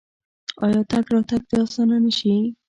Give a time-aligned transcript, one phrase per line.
[0.65, 2.33] آیا تګ راتګ دې اسانه نشي؟